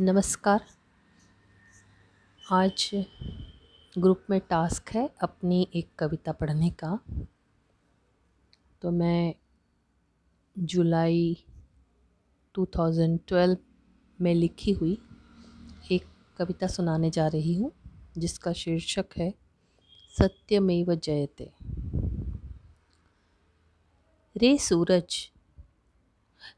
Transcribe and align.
नमस्कार। 0.00 0.64
आज 2.52 2.90
ग्रुप 3.98 4.24
में 4.30 4.40
टास्क 4.40 4.88
है 4.88 5.10
अपनी 5.22 5.68
एक 5.74 5.88
कविता 5.98 6.32
पढ़ने 6.32 6.70
का। 6.70 6.98
तो 8.82 8.90
मैं 8.90 9.34
जुलाई 10.58 11.44
2012 12.54 13.56
में 14.20 14.34
लिखी 14.34 14.72
हुई 14.72 14.98
एक 15.92 16.04
कविता 16.38 16.66
सुनाने 16.66 17.10
जा 17.10 17.28
रही 17.28 17.54
हूँ, 17.54 17.72
जिसका 18.18 18.52
शीर्षक 18.52 19.06
है, 19.16 19.34
सत्यमेव 20.18 20.94
जयते। 20.94 21.52
रे 24.36 24.58
सूरज 24.58 25.30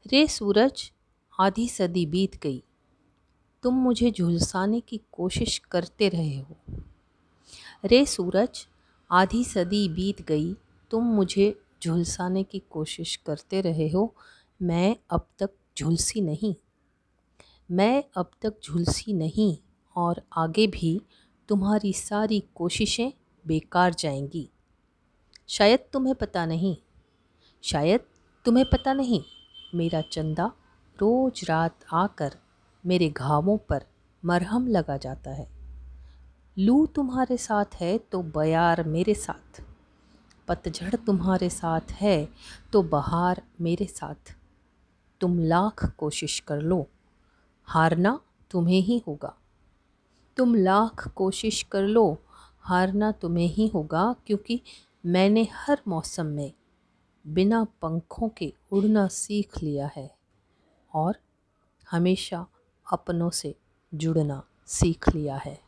रे 0.07 0.27
सूरज, 0.27 0.91
आधी 1.39 1.69
सदी 1.69 2.05
बीत 2.05 2.41
गई। 2.41 2.63
तुम 3.65 3.75
मुझे 3.75 4.11
झुलसाने 4.11 4.79
की 4.79 5.01
कोशिश 5.11 5.57
करते 5.57 6.09
रहे 6.09 6.39
हो। 6.39 6.57
रे 7.85 8.05
सूरज, 8.05 8.67
आधी 9.11 9.43
सदी 9.43 9.89
बीत 9.89 10.21
गई, 10.21 10.53
तुम 10.91 11.03
मुझे 11.03 11.61
झुलसाने 11.83 12.43
की 12.43 12.59
कोशिश 12.59 13.15
करते 13.15 13.61
रहे 13.61 13.89
हो। 13.89 14.15
मैं 14.61 14.95
अब 15.09 15.27
तक 15.39 15.49
झुलसी 15.77 16.21
नहीं। 16.21 16.55
मैं 17.71 18.03
अब 18.17 18.31
तक 18.41 18.53
झुलसी 18.63 19.13
नहीं 19.13 19.57
और 19.95 20.21
आगे 20.37 20.67
भी 20.67 21.01
तुम्हारी 21.49 21.93
सारी 21.93 22.43
कोशिशें 22.55 23.11
बेकार 23.47 23.93
जाएँगी। 23.93 24.49
शायद 25.47 25.79
तुम्हें 25.93 26.15
पता 26.15 26.45
नहीं। 26.45 26.77
शायद 27.61 27.99
तुम्हें 28.45 28.65
पता 28.65 28.93
नहीं, 28.93 29.21
मेरा 29.75 30.01
चंदा 30.01 30.51
रोज 30.95 31.45
रात 31.49 31.79
आकर 31.93 32.44
मेरे 32.85 33.09
घावों 33.09 33.57
पर 33.57 33.85
मरहम 34.25 34.67
लगा 34.67 34.97
जाता 34.97 35.31
है। 35.31 35.47
लू 36.57 36.85
तुम्हारे 36.85 37.37
साथ 37.37 37.75
है 37.75 37.97
तो 37.97 38.21
बयार 38.23 38.83
मेरे 38.83 39.13
साथ। 39.13 39.61
पतझड़ 40.47 40.95
तुम्हारे 40.95 41.49
साथ 41.49 41.91
है 41.91 42.27
तो 42.73 42.83
बहार 42.83 43.41
मेरे 43.61 43.85
साथ। 43.85 44.35
तुम 45.21 45.39
लाख 45.39 45.85
कोशिश 45.97 46.39
कर 46.39 46.61
लो, 46.61 46.87
हारना 47.63 48.19
तुम्हें 48.51 48.81
ही 48.81 49.01
होगा। 49.07 49.33
तुम 50.37 50.55
लाख 50.55 51.07
कोशिश 51.07 51.63
कर 51.63 51.83
लो, 51.83 52.17
हारना 52.59 53.11
तुम्हें 53.11 53.47
ही 53.47 53.67
होगा, 53.67 54.15
क्योंकि 54.27 54.61
मैंने 55.05 55.47
हर 55.53 55.81
मौसम 55.87 56.25
में 56.25 56.51
बिना 57.27 57.63
पंखों 57.81 58.29
के 58.29 58.53
उड़ना 58.71 59.07
सीख 59.07 59.63
लिया 59.63 59.89
है। 59.95 60.15
और 60.93 61.17
हमेशा 61.91 62.45
अपनों 62.91 63.29
से 63.29 63.55
जुड़ना 63.93 64.43
सीख 64.67 65.09
लिया 65.09 65.37
है 65.37 65.61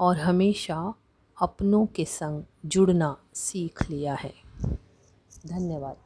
और 0.00 0.18
हमेशा 0.18 0.94
अपनों 1.42 1.86
के 1.86 2.04
संग 2.04 2.44
जुड़ना 2.66 3.16
सीख 3.34 3.90
लिया 3.90 4.14
है। 4.14 4.34
धन्यवाद। 5.46 5.96